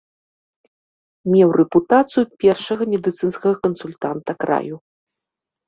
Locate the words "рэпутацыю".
1.61-2.23